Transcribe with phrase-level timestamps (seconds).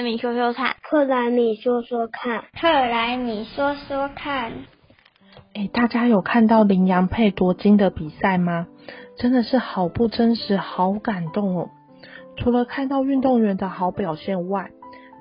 [0.00, 4.50] 莱米说说看，克莱米说说看，克莱米说说看。
[5.52, 8.66] 哎，大家有看到羚羊配夺金的比赛吗？
[9.18, 11.68] 真的是好不真实，好感动哦。
[12.38, 14.70] 除了看到运动员的好表现外，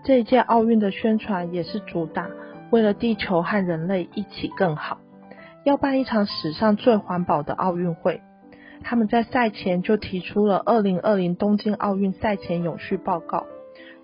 [0.05, 2.29] 这一届奥运的宣传也是主打
[2.71, 4.99] 为了地球和人类一起更好，
[5.65, 8.21] 要办一场史上最环保的奥运会。
[8.81, 13.38] 他们在赛前就提出了二零二零东京奥运赛前永续报告，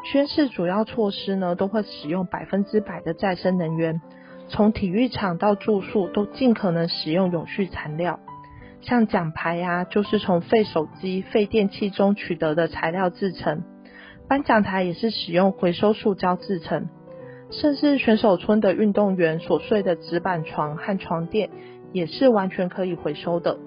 [0.05, 4.01] 宣誓主要措施呢都会使用百分之百的再生能源，
[4.47, 8.19] 从体育场到住宿都尽可能使用永续材料。
[8.81, 13.63] 像奖牌呀，就是从废手机、废电器中取得的材料制成；
[14.29, 16.87] 颁奖台也是使用回收塑胶制成，
[17.49, 21.49] 甚至选手村的运动员所睡的纸板床和床垫
[21.93, 23.57] 也是完全可以回收的。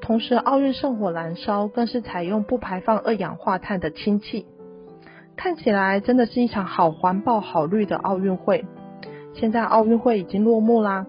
[0.00, 4.46] 同时，奥运圣火燃烧更是采用不排放二氧化碳的氢气，
[5.36, 8.64] 看起来真的是一场好环保、好绿的奥运会。
[9.34, 11.06] 现在奥运会已经落幕啦。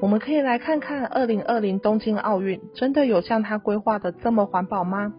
[0.00, 5.12] 我们可以来看看二零二零东京奥运，真的有像他规划的这么环保吗？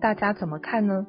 [0.00, 1.06] 大家怎么看呢？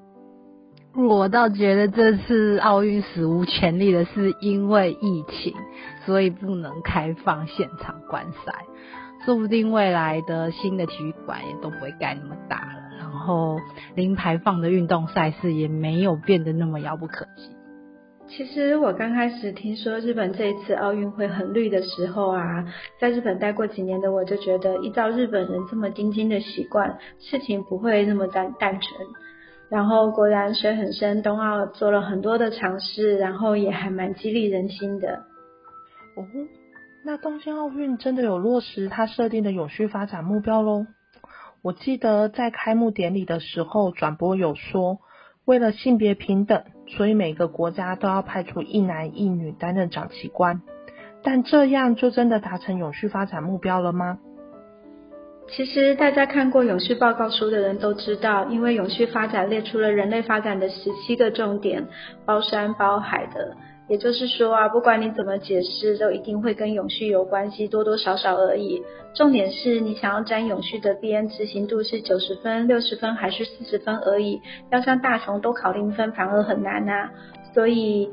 [0.95, 5.53] 我倒觉得这次奥运史无前例的是因为疫情，
[6.05, 8.53] 所以不能开放现场观赛。
[9.25, 13.57] 说不定未来的新的体育馆也都不会盖那么大了，然后
[13.95, 17.55] 零排放的运动赛事也没有变得那么遥不可及。
[18.27, 22.63] 其实我刚开始听说日本这一次奥运会很绿的时候啊，
[23.01, 28.83] 在日本待过几年的我就觉得，依照日本人这么钉钉的习惯，事情不会那么单单纯。
[29.67, 35.09] 然后果然水很深，冬奥做了很多的尝试，然后也还蛮激励人心的。
[36.15, 36.21] 哦，
[37.03, 40.85] 那东京奥运真的有落实它设定的永续发展目标喽？
[41.61, 44.99] 我记得在开幕典礼的时候转播有说。
[45.45, 50.61] 为了性别平等，所以每个国家都要派出一男一女担任长旗官。
[51.23, 54.19] 但这样就真的达成永续发展目标了吗？
[55.47, 61.87] 其实大家看过永续报告书的人都知道，因为永续发展列出了人类发展的十七个重点，
[62.27, 63.57] 包山包海的。
[63.89, 68.81] 也就是说啊，不管你怎么解释，都一定会跟永续有关系，多多少少而已。
[69.15, 74.39] 重点是你想要沾永续的边，执行度是九十分、六十分还是四十分而已。
[74.71, 77.09] 要像大雄都考零分，反而很难呐。
[77.53, 78.09] 所以。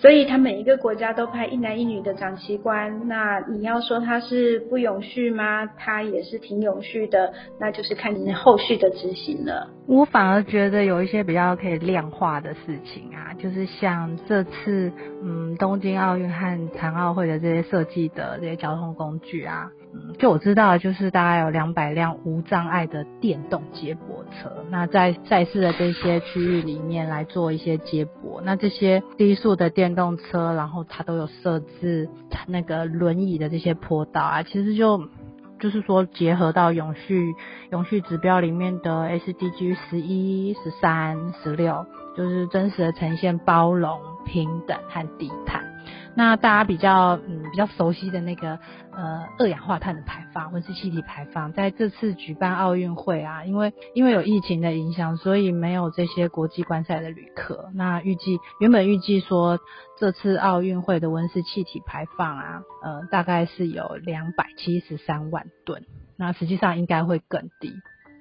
[0.00, 3.08] 所以，他每一个国家都派一男一女的长旗官。
[3.08, 5.66] 那你要说他是不永续吗？
[5.66, 9.70] 他也是挺永续的，那就是看你后续的执行了。
[9.88, 14.92] 我反而觉得有一些比较可以量化的事情啊，就是像这次
[15.24, 19.70] 嗯东京奥运和残奥会的这些设计的这些交通工具啊。
[19.94, 28.42] 嗯，就我知道，就是大概有两百辆无障碍的电动接驳车，那在赛事的这些区域里面来做一些接驳。
[28.44, 32.10] 那这些低速的电动车，然后它都有设置
[32.46, 35.08] 那个轮椅的这些坡道啊，其实就
[35.60, 37.34] 就是说结合到永续
[37.70, 41.84] 永续指标里面的 SDG 十一、十三、十六，
[42.16, 45.67] 就是真实的呈现包容、平等和低碳。
[46.18, 48.58] 那大家比较嗯比较熟悉的那个
[48.90, 57.70] 呃二氧化碳的排放，温室气体排放，在这次举办奥运会啊，因为因为有疫情的影响，所以没有这些国际观赛的旅客。
[57.72, 59.60] 那预计原本预计说
[59.96, 65.84] 这次奥运会的温室气体排放啊，呃大概是有两百七十三万吨，
[66.16, 67.72] 那实际上应该会更低。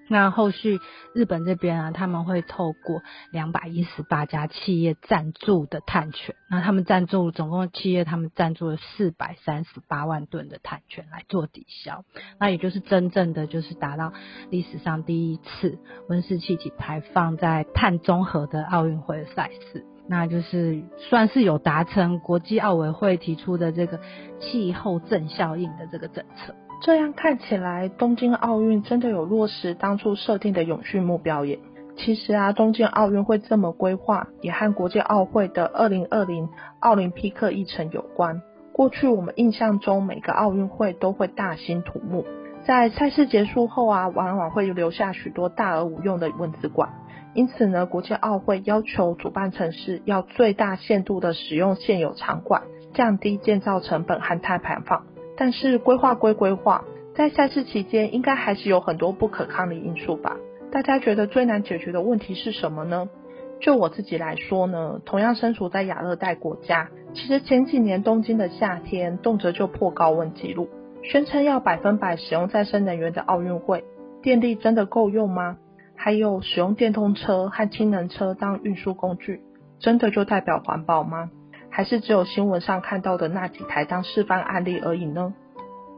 [0.09, 0.79] 那后续
[1.13, 12.06] 日本这边啊，他们会透过两百一十八家企业赞助的碳权，那他们赞助总共企业他们赞助了四百三十八万吨的碳权来做抵消，
[12.40, 14.13] 那也就是真正的就是达到
[14.50, 24.00] 历史上第一次温室气体排放在碳中和的奥运会的赛事，那就是算是有达成国际奥委会提出的这个
[24.40, 26.56] 气候正效应的这个政策。
[26.81, 31.59] 这样看起来，东京奥运真的有落实当初设定的永续目标耶。
[31.97, 36.47] 其实啊，东京奥运会这么规划，也和国际奥会的二零二零
[36.79, 38.41] 奥林匹克议程有关。
[38.72, 42.23] 过去我们印象中，每个奥运会都会大兴土木，
[42.64, 46.93] 在赛事结束后啊，往往会留下许多大而无用的文字馆。
[47.37, 52.63] 因此呢，国际奥会要求主办城市要最大限度的使用现有场馆，
[52.95, 55.05] 降低建造成本和碳排放。
[55.37, 60.35] 但是规划归规划，在赛事期间应该还是有很多不可抗的因素吧？
[60.72, 63.07] 大家觉得最难解决的问题是什么呢？
[63.61, 70.69] 就我自己来说呢，同样身处在亚热带国家，其实前几年东京的夏天动辄就破高温纪录，
[71.03, 73.83] 宣称要百分百使用再生能源的奥运会，
[74.23, 75.57] 电力真的够用吗？
[75.97, 79.41] 还有使用电动车和氢能车当运输工具，
[79.79, 81.29] 真的就代表环保吗？
[81.70, 85.34] 还是只有新闻上看到的那几台当示范案例而已呢？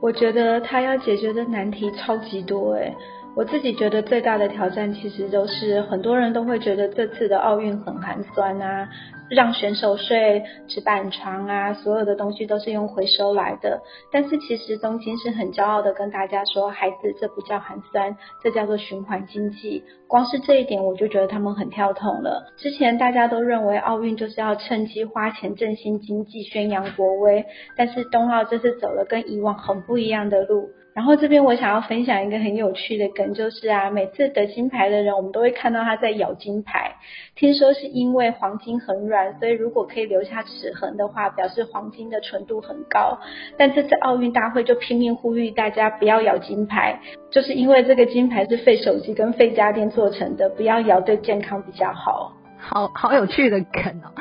[0.02, 2.96] 我觉得他要解决的难题超级多诶。
[3.36, 8.90] 我自己觉得最大的挑战，其实都是很多人都会觉得这次的奥运很寒酸啊。
[9.30, 13.80] 让选手睡纸板床啊，所有的东西都是用回收来的。
[14.12, 19.84] 但是其实东京是很骄傲的跟大家说，孩子，这不叫寒酸，这叫做循环经济。
[20.08, 22.52] 光是这一点，我就觉得他们很跳痛了。
[22.58, 27.46] 之前大家都认为奥运就是要趁机花钱振兴经济、宣扬国威，
[27.78, 30.72] 但是冬奥这次走了跟以往很不一样的路。
[31.00, 36.98] 然后这边我想要分享一个很有趣的梗，就是啊，每次得金牌的人，我们都会看到他在咬金牌。
[37.38, 43.18] 听说是因为黄金很软，所以如果可以留下齿痕的话，表示黄金的纯度很高。
[43.58, 47.00] 但这次奥运大会就拼命呼吁大家不要咬金牌，
[47.32, 52.34] 就是因为这个金牌是废手机跟废家电做成的，不要咬对健康比较好。
[52.60, 54.14] 好 好有趣的梗哦。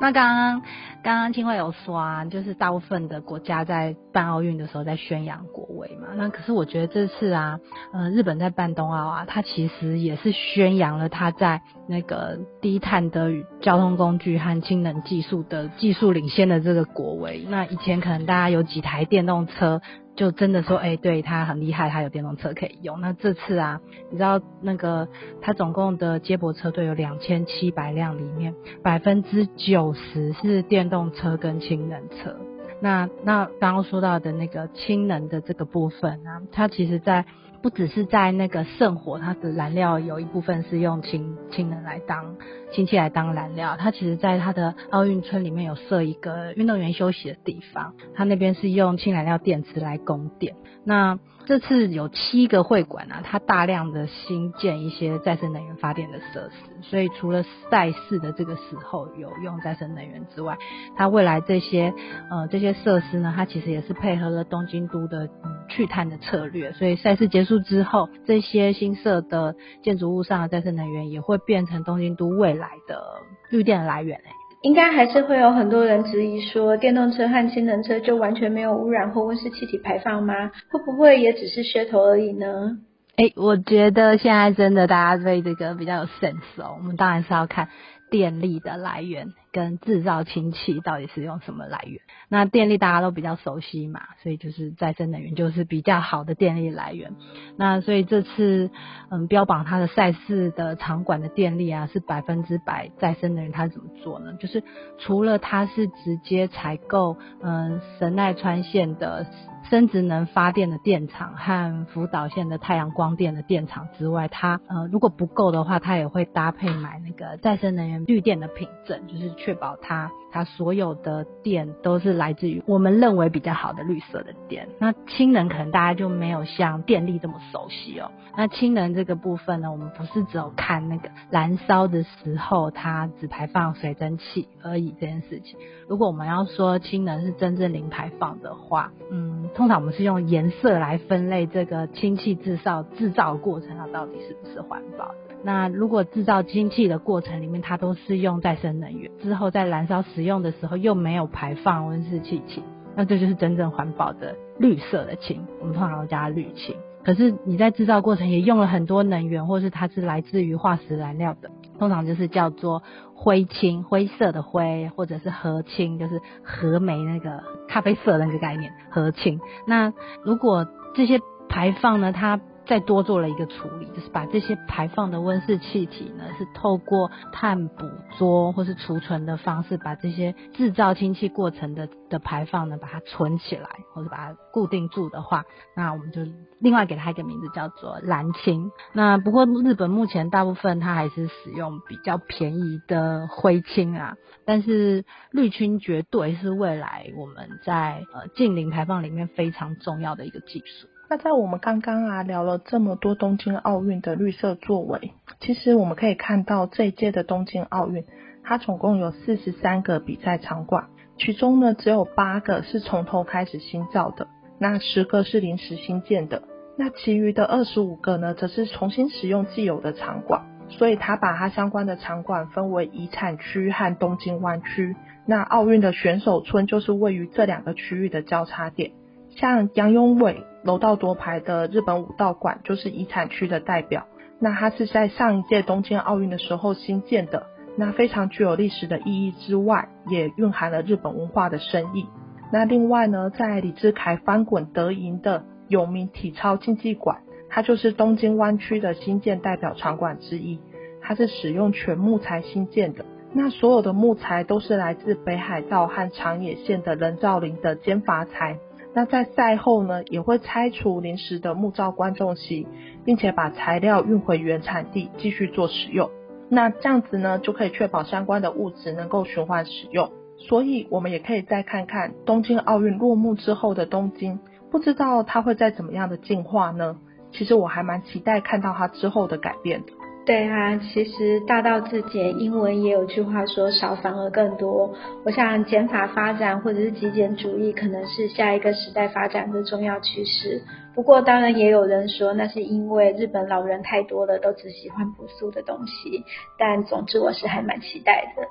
[0.00, 0.62] 那刚刚。
[1.04, 6.08] 刚刚青会有说啊，就是大部分的国家在办奥运的时候在宣扬国威嘛。
[6.16, 7.60] 那可是我觉得这次啊，
[7.92, 13.30] 呃，日本在办冬奥啊，它其实也是宣扬了它在那个低碳的
[13.60, 17.44] 交通工具和氢能技术的技术领先的这个国威。
[17.50, 19.82] 那以前可能大家有几台电动车。
[20.16, 23.00] 就真的说，哎，对他很厉害，他有电动车可以用。
[23.00, 23.80] 那这次啊，
[24.10, 25.08] 你知道那个
[25.40, 32.36] 他总共的接驳车队有两千七百辆，里面百分之九十是电动车跟氢能车。
[32.80, 37.24] 那那刚刚说到的那个氢能的这个部分呢，它其实在。
[37.64, 42.36] 不只是在那个圣火，它的燃料有一部分是用氢氢能来当
[42.70, 43.78] 氢气来当燃料。
[43.78, 50.54] 它其实在它的奥运村里面有设一个运动员休息的地方，它那边是用氢燃料电池来供电。
[50.84, 60.58] 那这次有七个会馆啊，它大量的新建一些再生能源发电的设施，所以除了赛事的这个时候有用再生能源之外，
[60.98, 61.94] 它未来这些
[62.30, 65.30] 呃这些设施呢，它其实也是配合了东京都的
[65.68, 73.02] 去碳的策略，所以赛事结束之后，这些新设的建筑物上的再生能源也会变成东京都未来的
[73.50, 74.20] 绿电来源
[74.62, 80.50] 应该还是会有很多人质疑说，电动车和氢能车就完全没有污染或温室气体排放吗？
[80.70, 82.78] 会不会也只是噱头而已呢？
[83.16, 86.76] 哎，我觉得现在真的大家对这个比较有 sense 哦。
[86.78, 87.68] 我们当然是要看
[88.10, 89.28] 电力的来源。
[89.54, 92.00] 跟制造氢气到底是用什么来源？
[92.28, 97.12] 那电力大家都比较熟悉嘛，所以就是再生能源就是比较好的电力来源。
[97.56, 98.72] 那所以这次
[99.10, 104.32] 嗯标榜它的赛事的场馆的电力啊是百分之百再生能源，它怎么做呢？
[104.40, 104.64] 就是
[104.98, 109.24] 除了它是直接采购嗯神奈川县的
[109.70, 119.32] 生殖能发电的电厂和福岛县的太阳光电的电厂之外，它呃如果不够的话，它也会搭配买那个再生能源绿电的凭证，就是。
[119.44, 124.66] 确保它它所有的电都是来自于我们认为比较好的绿色的电。
[124.78, 128.10] 那氢能可能大家就没有像电力这么熟悉哦。
[128.36, 135.58] 那氢能这个部分呢，我们不是只有看那个燃烧的时候它只排放水蒸气而已这件事情。
[135.86, 145.33] 如果我们要说氢能是真正零排放的话，嗯，通常我们是用颜色来分类这个氢气制造制造过程它到底是不是环保的。
[145.44, 149.10] 那如果制造氢气的过程里面它都是用再生能源。
[149.22, 152.62] 之后在燃烧使用的时候又没有排放温室气体，
[152.96, 156.74] 那这就是真正环保的绿色的氢，我们通常叫它绿氢。
[157.04, 162.82] 可是你在制造过程也用了很多能源，或是它是来自于化石燃料的，通常就是叫做
[163.14, 169.38] 灰氢，灰色的灰，或者是核氢，就是核煤那个咖啡色那个概念，核氢。
[169.66, 169.92] 那
[170.24, 171.20] 如果这些
[171.50, 185.44] 排放呢，它再多做了一个处理，就是把这些排放的温室气体呢，是透过碳捕捉或是储存的方式，把这些制造氢气过程的的排放呢，把它存起来，或者把它固定住的话，
[185.76, 186.22] 那我们就
[186.58, 188.70] 另外给它一个名字叫做蓝氢。
[188.92, 194.16] 那不过日本目前大部分它还是使用比较便宜的灰氢啊，
[194.46, 200.88] 但是绿氢绝对是未来我们在呃近零排放里面非常重要的一个技术。
[201.10, 208.04] 那在我们刚刚啊聊了这么多东京奥运的绿色作为，其实我们可以看到这一届的东京奥运，
[208.42, 210.86] 它总共有四十三个比赛场馆，
[211.18, 216.42] 其中呢只有八个是从头开始新造的，那十个是临时新建的，
[216.78, 224.96] 那其余的二十五个呢则是重新使用既有的场馆，所以它把它相关的场馆分为遗产区和东京湾区，
[225.26, 228.92] 那奥运的选手村就是位于这两个区域的交叉点。
[229.36, 234.06] 像杨永伟楼道夺牌的日本武道馆就是遗产区的代表。
[234.40, 242.06] 那它是在上一届东京奥运的时候新建的，那非常具有历史的意义之外，也蕴含了日本文化的深意。
[242.52, 247.18] 那另外呢，在李志凯翻滚得银的有名体操竞技馆，
[247.48, 250.60] 它就是东京湾区的新建代表场馆之一。
[251.00, 258.58] 它是使用全木材新建的，那所有的木材都是来自北海道和长野县的人造林的间伐材。
[258.94, 262.68] 那在赛后呢，也会拆除临时的木造观众席，
[263.04, 266.10] 并且把材料运回原产地继续做使用。
[266.48, 270.12] 那这样子呢，就可以确保相关的物质能够循环使用。
[270.36, 274.38] 所以，我们也可以再看看东京奥运落幕之后的东京，
[274.70, 276.96] 不知道它会在怎么样的进化呢？
[277.32, 279.92] 其实我还蛮期待看到它之后的改变的。
[280.26, 284.94] 对啊，其实大道至简，英文也有句话说少反而更多。
[285.22, 290.62] 我想减法发展或者是极简主义可能是下一个时代发展的重要趋势。
[290.94, 296.24] 不过当然也有人说那是因为日本老人太多了，都只喜欢朴素的东西。
[296.58, 298.42] 但总之我是还蛮期待的。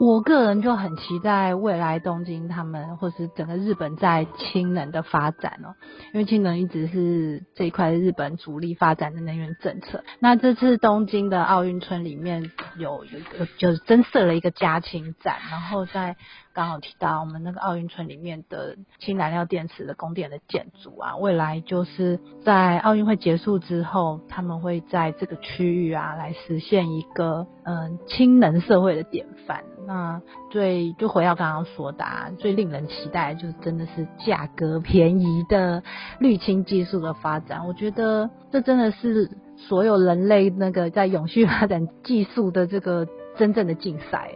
[0.00, 5.74] 我个人就很期待未来东京他们或是整个日本在氢能的发展哦，
[6.14, 10.04] 因为氢能一直是这一块日本主力发展的能源政策。
[10.20, 16.16] 那这次东京的奥运村里面有有一个就是增设了一个加氢站，然后在。
[16.58, 29.62] 刚好提到我们那个奥运村里面的氢燃料电池的供电的建筑啊，未来就是在奥运会结束之后，他们会在这个区域啊来实现一个嗯氢能社会的典范。
[29.86, 35.84] 那最就回到刚刚说的，啊，最令人期待就是真的是价格便宜的
[36.18, 37.68] 绿氢技术的发展。
[37.68, 44.32] 我觉得这真的是所有人类那个在永续发展技术的这个真正的竞赛。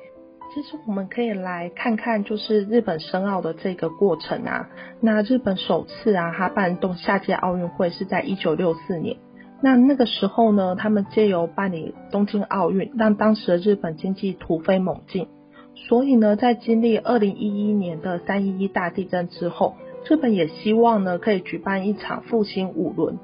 [0.54, 4.68] 其实我们可以来看看，就是日本申奥的这个过程啊。
[5.00, 9.16] 那日本首次啊，它办动夏季奥运会是在一九六四年。
[9.62, 15.26] 那那个时候呢，他们借由办理东京奥运，让当时的日本经济突飞猛进。
[15.74, 23.18] 所以呢，在经历二零一一年的三一一大地震之后，日本也希望呢，可以举办一场复兴五轮，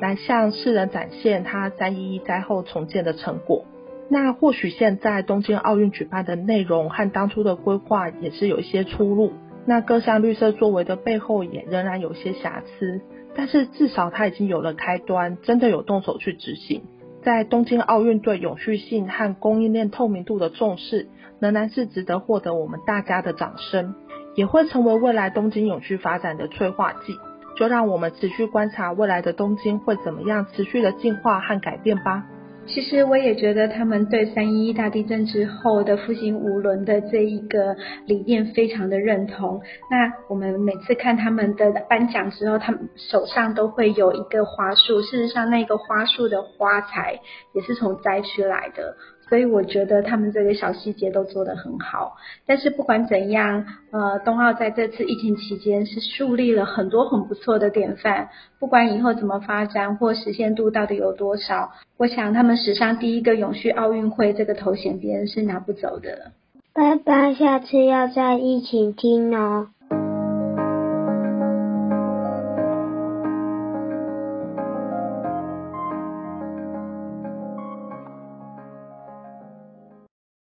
[0.00, 3.64] 来向世人展现它三一一灾后重建的成果。
[4.08, 9.32] 那或许现在东京奥运举办的内容和当初的规划也是有一些出入，
[9.66, 13.00] 那各项绿色作为的背后也仍然有些瑕疵，
[13.34, 16.82] 但是至少它已经有了开端，真的有动手去执行。
[17.22, 23.94] 在东京奥运对永续性和供应链透明度的重视，仍然是值得获得我们大家的掌声，
[24.34, 27.16] 也会成为未来东京永续发展的催化剂。
[27.56, 32.26] 就让我们持续观察未来的东京会怎么样持续的进化和改变吧。
[32.64, 37.76] 其实我也觉得他们对三一一大地震之后的复兴五轮的这一个
[38.06, 39.60] 理念非常的认同。
[39.90, 47.20] 那我们每次看他们的颁奖之后，他们手上都会有一个花束，事实上那个花束的花材
[47.52, 48.96] 也是从灾区来的。
[49.32, 58.28] 所以我觉得他们这个小细节都做得很好，但是不管怎样，呃，冬奥在这次疫情期间是树立了很多很不错的典范。
[58.58, 66.32] 不管以后怎么发展或实现度到底有多少，我想他们史上第一个永续奥运会这个头衔别人是拿不走的。
[66.74, 69.68] 拜拜，下次要在一起听哦。